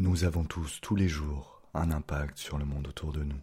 Nous 0.00 0.24
avons 0.24 0.44
tous, 0.44 0.80
tous 0.80 0.96
les 0.96 1.08
jours, 1.08 1.60
un 1.74 1.90
impact 1.90 2.38
sur 2.38 2.56
le 2.56 2.64
monde 2.64 2.88
autour 2.88 3.12
de 3.12 3.22
nous. 3.22 3.38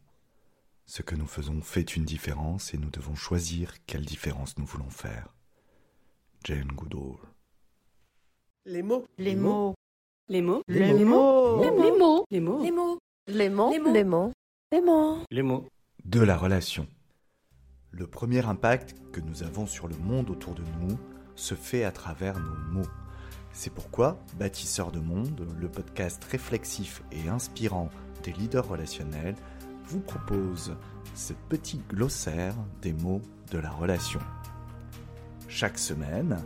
Ce 0.87 1.03
que 1.03 1.13
nous 1.13 1.27
faisons 1.27 1.61
fait 1.61 1.95
une 1.95 2.03
différence 2.03 2.73
et 2.73 2.79
nous 2.79 2.89
devons 2.89 3.13
choisir 3.13 3.75
quelle 3.85 4.03
différence 4.03 4.57
nous 4.57 4.65
voulons 4.65 4.89
faire. 4.89 5.35
Jane 6.43 6.71
Goodall. 6.71 7.19
Les 8.65 8.81
mots. 8.81 9.05
Les 9.19 9.35
mots. 9.35 9.75
Les 10.29 10.41
mots. 10.41 10.63
Les 10.67 11.05
mots. 11.05 11.61
Les 11.61 11.75
mots. 11.85 11.85
Les 11.85 11.91
mots. 11.91 12.25
Les 12.31 12.41
mots. 12.41 12.63
Les 12.65 12.71
mots. 12.71 12.99
Les 13.27 13.49
mots. 13.49 13.93
Les 13.93 14.03
mots. 14.03 14.31
Les 14.71 14.81
mots. 14.81 15.23
Les 15.29 15.43
mots. 15.43 15.67
De 16.05 16.21
la 16.21 16.37
relation. 16.37 16.87
Le 17.91 18.07
premier 18.07 18.43
impact 18.43 18.95
que 19.11 19.21
nous 19.21 19.43
avons 19.43 19.67
sur 19.67 19.87
le 19.87 19.97
monde 19.97 20.31
autour 20.31 20.55
de 20.55 20.63
nous 20.79 20.97
se 21.35 21.53
fait 21.53 21.83
à 21.83 21.91
travers 21.91 22.39
nos 22.39 22.55
mots. 22.71 22.89
C'est 23.57 23.73
pourquoi 23.73 24.19
Bâtisseurs 24.37 24.91
de 24.91 24.99
Monde, 24.99 25.47
le 25.59 25.67
podcast 25.67 26.23
réflexif 26.25 27.01
et 27.11 27.27
inspirant 27.27 27.89
des 28.21 28.31
leaders 28.31 28.67
relationnels, 28.67 29.33
vous 29.85 29.99
propose 29.99 30.75
ce 31.15 31.33
petit 31.49 31.81
glossaire 31.89 32.53
des 32.83 32.93
mots 32.93 33.23
de 33.49 33.57
la 33.57 33.71
relation. 33.71 34.19
Chaque 35.47 35.79
semaine, 35.79 36.37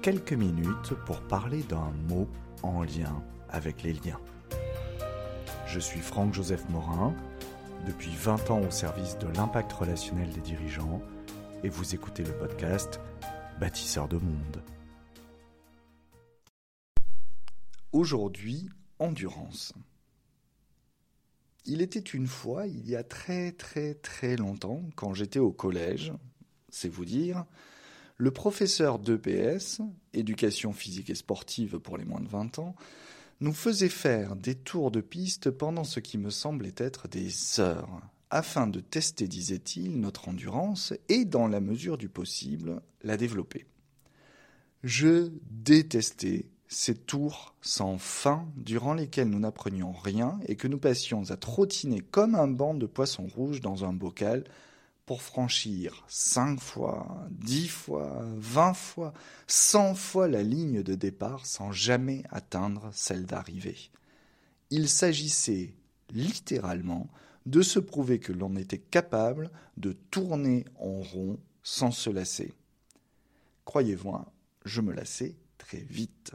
quelques 0.00 0.32
minutes 0.32 0.94
pour 1.06 1.22
parler 1.22 1.64
d'un 1.64 1.90
mot 2.08 2.28
en 2.62 2.84
lien 2.84 3.20
avec 3.50 3.82
les 3.82 3.94
liens. 3.94 4.20
Je 5.66 5.80
suis 5.80 6.00
Franck-Joseph 6.00 6.68
Morin, 6.68 7.14
depuis 7.84 8.14
20 8.14 8.52
ans 8.52 8.60
au 8.60 8.70
service 8.70 9.18
de 9.18 9.26
l'impact 9.26 9.72
relationnel 9.72 10.30
des 10.30 10.40
dirigeants, 10.40 11.02
et 11.64 11.68
vous 11.68 11.96
écoutez 11.96 12.22
le 12.22 12.32
podcast 12.32 13.00
Bâtisseurs 13.58 14.06
de 14.06 14.18
Monde. 14.18 14.62
Aujourd'hui, 17.92 18.68
endurance. 18.98 19.72
Il 21.64 21.80
était 21.80 21.98
une 21.98 22.26
fois, 22.26 22.66
il 22.66 22.86
y 22.88 22.94
a 22.94 23.02
très 23.02 23.52
très 23.52 23.94
très 23.94 24.36
longtemps, 24.36 24.82
quand 24.94 25.14
j'étais 25.14 25.38
au 25.38 25.52
collège, 25.52 26.12
c'est 26.68 26.90
vous 26.90 27.06
dire, 27.06 27.46
le 28.18 28.30
professeur 28.30 28.98
d'EPS, 28.98 29.80
éducation 30.12 30.74
physique 30.74 31.08
et 31.08 31.14
sportive 31.14 31.78
pour 31.78 31.96
les 31.96 32.04
moins 32.04 32.20
de 32.20 32.28
20 32.28 32.58
ans, 32.58 32.76
nous 33.40 33.54
faisait 33.54 33.88
faire 33.88 34.36
des 34.36 34.54
tours 34.54 34.90
de 34.90 35.00
piste 35.00 35.50
pendant 35.50 35.84
ce 35.84 36.00
qui 36.00 36.18
me 36.18 36.30
semblait 36.30 36.74
être 36.76 37.08
des 37.08 37.58
heures, 37.58 38.02
afin 38.28 38.66
de 38.66 38.80
tester, 38.80 39.28
disait-il, 39.28 39.98
notre 39.98 40.28
endurance 40.28 40.92
et, 41.08 41.24
dans 41.24 41.48
la 41.48 41.60
mesure 41.60 41.96
du 41.96 42.10
possible, 42.10 42.82
la 43.02 43.16
développer. 43.16 43.64
Je 44.82 45.30
détestais 45.50 46.46
ces 46.68 46.94
tours 46.94 47.54
sans 47.62 47.98
fin 47.98 48.46
durant 48.56 48.94
lesquels 48.94 49.30
nous 49.30 49.40
n'apprenions 49.40 49.92
rien 49.92 50.38
et 50.46 50.54
que 50.54 50.68
nous 50.68 50.78
passions 50.78 51.30
à 51.30 51.36
trottiner 51.36 52.00
comme 52.00 52.34
un 52.34 52.48
banc 52.48 52.74
de 52.74 52.86
poissons 52.86 53.26
rouges 53.26 53.60
dans 53.60 53.84
un 53.84 53.92
bocal 53.92 54.44
pour 55.06 55.22
franchir 55.22 56.04
cinq 56.06 56.60
fois, 56.60 57.26
dix 57.30 57.68
fois, 57.68 58.22
vingt 58.36 58.74
fois, 58.74 59.14
cent 59.46 59.94
fois 59.94 60.28
la 60.28 60.42
ligne 60.42 60.82
de 60.82 60.94
départ 60.94 61.46
sans 61.46 61.72
jamais 61.72 62.22
atteindre 62.28 62.90
celle 62.92 63.24
d'arrivée. 63.24 63.90
Il 64.70 64.90
s'agissait 64.90 65.72
littéralement 66.10 67.08
de 67.46 67.62
se 67.62 67.78
prouver 67.78 68.18
que 68.18 68.34
l'on 68.34 68.54
était 68.56 68.76
capable 68.76 69.50
de 69.78 69.92
tourner 70.10 70.66
en 70.78 71.00
rond 71.00 71.38
sans 71.62 71.90
se 71.90 72.10
lasser. 72.10 72.52
Croyez-moi, 73.64 74.30
je 74.66 74.82
me 74.82 74.92
lassais 74.92 75.36
très 75.56 75.80
vite. 75.80 76.32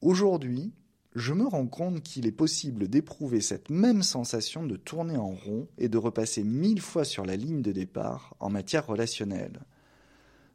Aujourd'hui, 0.00 0.72
je 1.16 1.32
me 1.32 1.44
rends 1.44 1.66
compte 1.66 2.04
qu'il 2.04 2.26
est 2.26 2.32
possible 2.32 2.86
d'éprouver 2.86 3.40
cette 3.40 3.68
même 3.68 4.04
sensation 4.04 4.64
de 4.64 4.76
tourner 4.76 5.16
en 5.16 5.34
rond 5.34 5.66
et 5.76 5.88
de 5.88 5.98
repasser 5.98 6.44
mille 6.44 6.80
fois 6.80 7.04
sur 7.04 7.26
la 7.26 7.34
ligne 7.34 7.62
de 7.62 7.72
départ 7.72 8.36
en 8.38 8.48
matière 8.48 8.86
relationnelle. 8.86 9.60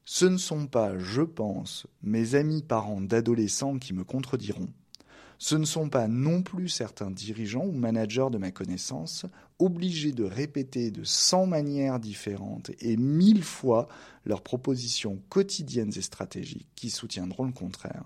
Ce 0.06 0.26
ne 0.26 0.38
sont 0.38 0.68
pas, 0.68 0.98
je 0.98 1.22
pense, 1.22 1.88
mes 2.04 2.36
amis 2.36 2.62
parents 2.62 3.02
d'adolescents 3.02 3.80
qui 3.80 3.94
me 3.94 4.06
contrediront. 4.06 4.70
Ce 5.40 5.56
ne 5.56 5.66
sont 5.66 5.90
pas 5.90 6.08
non 6.08 6.42
plus 6.42 6.70
certains 6.70 7.12
dirigeants 7.12 7.66
ou 7.66 7.74
managers 7.74 8.30
de 8.32 8.38
ma 8.38 8.52
connaissance 8.52 9.26
obligés 9.60 10.14
de 10.14 10.24
répéter 10.24 10.90
de 10.90 11.04
cent 11.04 11.48
manières 11.48 12.00
différentes 12.00 12.72
et 12.80 12.96
mille 12.96 13.44
fois 13.44 13.90
leurs 14.24 14.42
propositions 14.42 15.22
quotidiennes 15.28 15.92
et 15.98 16.02
stratégiques 16.02 16.70
qui 16.76 16.90
soutiendront 16.90 17.44
le 17.46 17.52
contraire. 17.52 18.06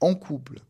En 0.00 0.14
couple, 0.14 0.60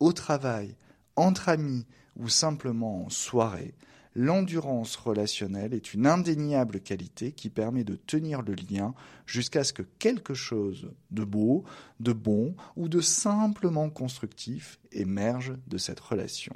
au 0.00 0.12
travail, 0.12 0.76
entre 1.16 1.48
amis 1.48 1.86
ou 2.16 2.28
simplement 2.28 3.04
en 3.04 3.10
soirée, 3.10 3.74
l'endurance 4.14 4.96
relationnelle 4.96 5.74
est 5.74 5.94
une 5.94 6.06
indéniable 6.06 6.80
qualité 6.80 7.32
qui 7.32 7.50
permet 7.50 7.84
de 7.84 7.96
tenir 7.96 8.42
le 8.42 8.54
lien 8.54 8.94
jusqu'à 9.26 9.64
ce 9.64 9.72
que 9.72 9.82
quelque 9.98 10.34
chose 10.34 10.90
de 11.10 11.24
beau, 11.24 11.64
de 12.00 12.12
bon 12.12 12.54
ou 12.76 12.88
de 12.88 13.00
simplement 13.00 13.90
constructif 13.90 14.78
émerge 14.92 15.54
de 15.66 15.78
cette 15.78 16.00
relation. 16.00 16.54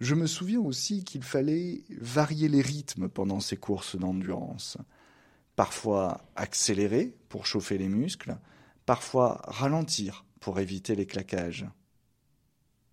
Je 0.00 0.14
me 0.14 0.26
souviens 0.26 0.60
aussi 0.60 1.04
qu'il 1.04 1.22
fallait 1.22 1.82
varier 2.00 2.48
les 2.48 2.60
rythmes 2.60 3.08
pendant 3.08 3.40
ces 3.40 3.56
courses 3.56 3.96
d'endurance. 3.96 4.76
Parfois 5.54 6.20
accélérer 6.34 7.14
pour 7.30 7.46
chauffer 7.46 7.78
les 7.78 7.88
muscles, 7.88 8.36
parfois 8.86 9.42
ralentir 9.44 10.24
pour 10.40 10.60
éviter 10.60 10.94
les 10.94 11.06
claquages. 11.06 11.66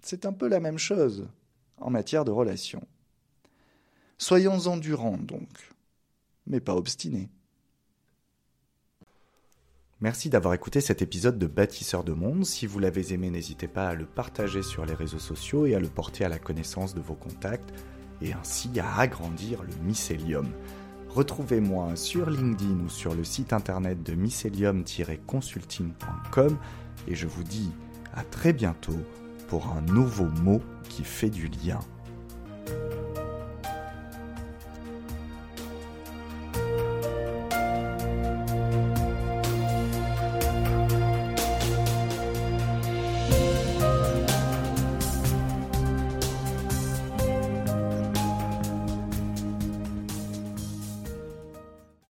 C'est 0.02 0.26
un 0.26 0.34
peu 0.34 0.48
la 0.48 0.60
même 0.60 0.80
chose 0.80 1.28
en 1.78 1.90
matière 1.90 2.26
de 2.26 2.32
relations. 2.32 2.86
Soyons 4.18 4.68
endurants 4.68 5.18
donc, 5.18 5.72
mais 6.48 6.60
pas 6.60 6.76
obstinés. 6.76 7.30
Merci 10.02 10.30
d'avoir 10.30 10.54
écouté 10.54 10.82
cet 10.82 11.02
épisode 11.02 11.40
de 11.40 11.48
Bâtisseurs 11.48 12.04
de 12.04 12.12
Monde. 12.12 12.46
Si 12.46 12.68
vous 12.68 12.80
l'avez 12.80 13.14
aimé, 13.14 13.30
n'hésitez 13.30 13.70
pas 13.70 13.88
à 13.88 13.94
le 13.94 14.06
partager 14.06 14.62
sur 14.62 14.86
les 14.86 14.94
réseaux 14.94 15.20
sociaux 15.20 15.66
et 15.66 15.76
à 15.76 15.80
le 15.80 15.88
porter 15.88 16.26
à 16.26 16.30
la 16.30 16.40
connaissance 16.40 16.94
de 16.94 17.00
vos 17.00 17.16
contacts 17.16 17.74
et 18.22 18.34
ainsi 18.34 18.70
à 18.80 19.00
agrandir 19.00 19.64
le 19.64 19.74
mycélium. 19.86 20.50
Retrouvez-moi 21.16 21.96
sur 21.96 22.28
LinkedIn 22.28 22.86
ou 22.86 22.90
sur 22.90 23.14
le 23.14 23.24
site 23.24 23.54
internet 23.54 24.02
de 24.02 24.16
mycelium-consulting.com 24.16 26.58
et 27.08 27.14
je 27.14 27.28
vous 27.28 27.44
dis 27.44 27.70
à 28.16 28.24
très 28.24 28.52
bientôt 28.52 28.98
pour 29.48 29.68
un 29.68 29.82
nouveau 29.82 30.26
mot 30.42 30.60
qui 30.90 31.04
fait 31.04 31.30
du 31.30 31.50
lien. 31.50 31.78